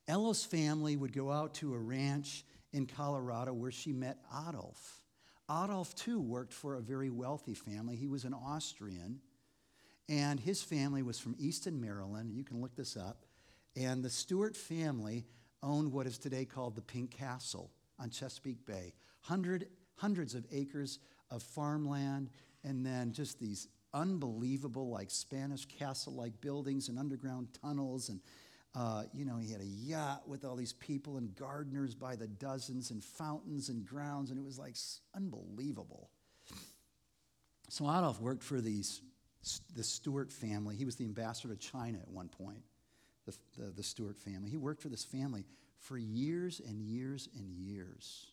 [0.06, 4.18] Ella's family would go out to a ranch in Colorado where she met
[4.48, 5.02] Adolf.
[5.50, 7.94] Adolf, too, worked for a very wealthy family.
[7.94, 9.20] He was an Austrian,
[10.08, 12.32] and his family was from Easton, Maryland.
[12.32, 13.26] You can look this up.
[13.76, 15.26] And the Stewart family
[15.62, 18.94] owned what is today called the Pink Castle on Chesapeake Bay.
[19.20, 20.98] Hundred, hundreds of acres
[21.30, 22.30] of farmland,
[22.64, 28.20] and then just these unbelievable, like Spanish castle like buildings and underground tunnels and
[28.74, 32.26] uh, you know, he had a yacht with all these people and gardeners by the
[32.28, 34.76] dozens and fountains and grounds, and it was like
[35.16, 36.10] unbelievable.
[37.70, 39.00] So Adolf worked for these,
[39.74, 40.76] the Stewart family.
[40.76, 42.62] He was the ambassador to China at one point,
[43.28, 44.50] the, the, the Stewart family.
[44.50, 45.44] He worked for this family
[45.78, 48.26] for years and years and years.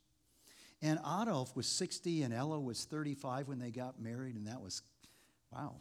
[0.81, 4.81] And Adolf was 60 and Ella was 35 when they got married, and that was,
[5.51, 5.75] wow.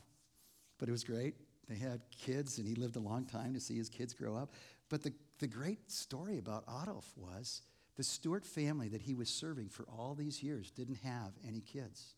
[0.78, 1.34] But it was great.
[1.68, 4.52] They had kids, and he lived a long time to see his kids grow up.
[4.88, 7.62] But the, the great story about Adolf was
[7.96, 12.14] the Stewart family that he was serving for all these years didn't have any kids.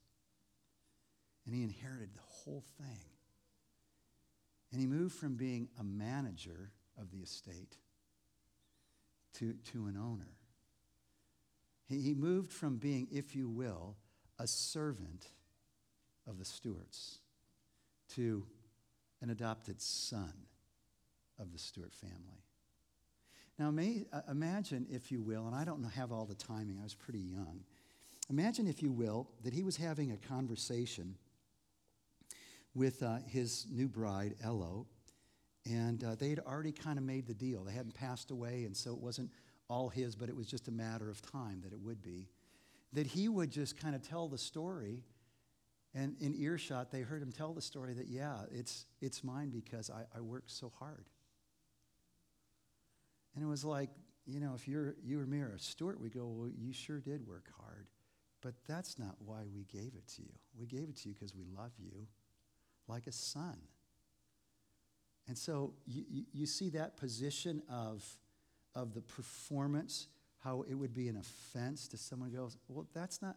[1.44, 2.98] And he inherited the whole thing.
[4.72, 7.76] And he moved from being a manager of the estate
[9.34, 10.32] to, to an owner.
[11.88, 13.96] He, he moved from being, if you will,
[14.38, 15.28] a servant
[16.26, 17.18] of the Stewarts
[18.14, 18.44] to
[19.22, 20.32] an adopted son
[21.38, 22.42] of the Stewart family.
[23.58, 26.82] Now, may, uh, imagine, if you will, and I don't have all the timing, I
[26.82, 27.60] was pretty young.
[28.28, 31.16] Imagine, if you will, that he was having a conversation
[32.74, 34.84] with uh, his new bride, Ella,
[35.68, 37.64] and uh, they had already kind of made the deal.
[37.64, 39.30] They hadn't passed away, and so it wasn't
[39.68, 42.28] all his, but it was just a matter of time that it would be.
[42.92, 45.02] That he would just kind of tell the story
[45.96, 49.88] and in earshot, they heard him tell the story that, yeah, it's, it's mine because
[49.88, 51.06] I, I worked so hard.
[53.34, 53.88] And it was like,
[54.26, 57.00] you know, if you're, you or me or a Stewart, we go, well, you sure
[57.00, 57.86] did work hard.
[58.42, 60.32] But that's not why we gave it to you.
[60.58, 62.06] We gave it to you because we love you
[62.88, 63.56] like a son.
[65.28, 68.04] And so you, you, see that position of,
[68.74, 70.06] of the performance,
[70.38, 73.36] how it would be an offense to someone who goes, well, that's not,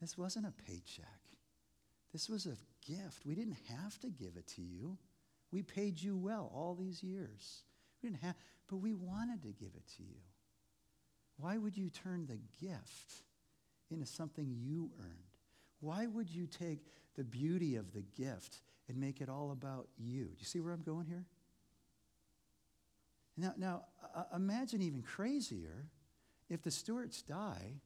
[0.00, 1.20] this wasn't a paycheck.
[2.12, 2.56] This was a
[2.90, 3.26] gift.
[3.26, 4.96] We didn't have to give it to you.
[5.52, 7.62] We paid you well all these years.
[8.02, 8.36] We didn't have,
[8.68, 10.16] but we wanted to give it to you.
[11.36, 13.22] Why would you turn the gift
[13.90, 15.12] into something you earned?
[15.80, 16.80] Why would you take
[17.16, 18.58] the beauty of the gift
[18.88, 20.24] and make it all about you?
[20.24, 21.24] Do you see where I'm going here?
[23.36, 23.84] Now, now
[24.14, 25.86] uh, imagine even crazier
[26.48, 27.80] if the Stewarts die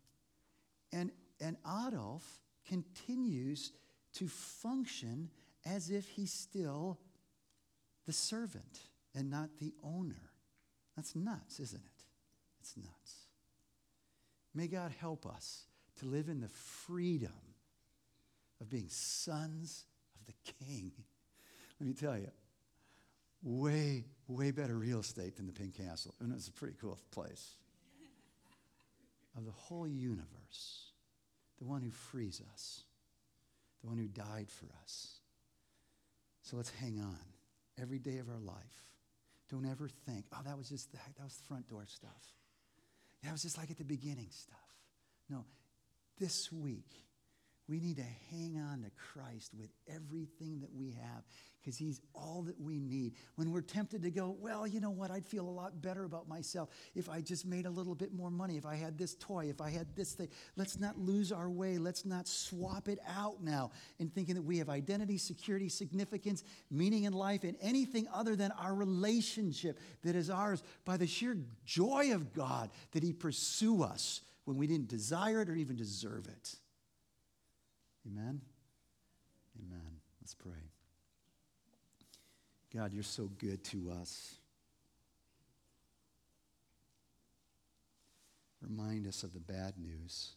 [0.92, 3.72] and, and Adolf continues
[4.14, 5.30] to function
[5.64, 6.98] as if he's still
[8.06, 8.80] the servant
[9.14, 10.30] and not the owner.
[10.96, 12.04] That's nuts, isn't it?
[12.60, 13.26] It's nuts.
[14.54, 15.64] May God help us
[15.98, 17.32] to live in the freedom
[18.60, 19.84] of being sons
[20.22, 20.92] of the King.
[21.80, 22.30] Let me tell you,
[23.42, 26.14] way, way better real estate than the Pink Castle.
[26.20, 27.56] And it's a pretty cool place.
[29.36, 30.92] of the whole universe,
[31.58, 32.84] the one who frees us
[33.82, 35.16] the one who died for us.
[36.42, 37.18] So let's hang on
[37.80, 38.56] every day of our life.
[39.50, 42.34] Don't ever think, oh, that was just the, that was the front door stuff.
[43.22, 44.58] That was just like at the beginning stuff.
[45.28, 45.44] No,
[46.18, 46.90] this week,
[47.72, 51.22] we need to hang on to Christ with everything that we have
[51.58, 53.14] because He's all that we need.
[53.36, 56.28] When we're tempted to go, well, you know what, I'd feel a lot better about
[56.28, 59.46] myself if I just made a little bit more money, if I had this toy,
[59.48, 60.28] if I had this thing.
[60.54, 61.78] Let's not lose our way.
[61.78, 67.04] Let's not swap it out now in thinking that we have identity, security, significance, meaning
[67.04, 72.12] in life, and anything other than our relationship that is ours by the sheer joy
[72.12, 76.56] of God that He pursue us when we didn't desire it or even deserve it.
[78.06, 78.40] Amen?
[79.58, 80.00] Amen.
[80.20, 80.70] Let's pray.
[82.74, 84.34] God, you're so good to us.
[88.60, 90.32] Remind us of the bad news,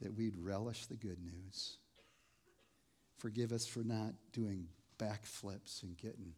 [0.00, 1.76] that we'd relish the good news.
[3.18, 4.66] Forgive us for not doing
[4.98, 6.32] backflips and getting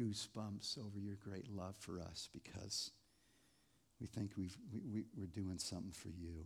[0.00, 2.90] goosebumps over your great love for us because
[4.00, 6.44] we think we've, we, we, we're doing something for you.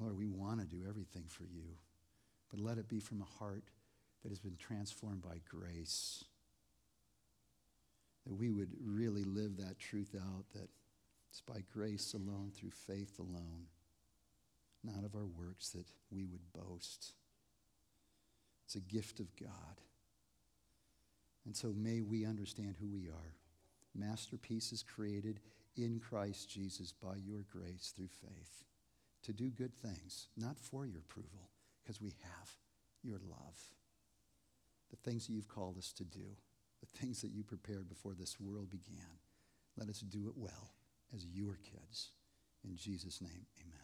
[0.00, 1.76] Lord, we want to do everything for you,
[2.50, 3.64] but let it be from a heart
[4.22, 6.24] that has been transformed by grace.
[8.26, 10.68] That we would really live that truth out that
[11.30, 13.66] it's by grace alone, through faith alone,
[14.84, 17.12] not of our works that we would boast.
[18.66, 19.80] It's a gift of God.
[21.44, 23.34] And so may we understand who we are.
[23.94, 25.40] Masterpieces created
[25.76, 28.62] in Christ Jesus by your grace through faith
[29.22, 31.50] to do good things, not for your approval,
[31.82, 32.50] because we have
[33.02, 33.58] your love.
[34.90, 36.36] The things that you've called us to do,
[36.80, 39.18] the things that you prepared before this world began.
[39.76, 40.74] Let us do it well
[41.14, 42.10] as your kids.
[42.64, 43.81] In Jesus' name, amen.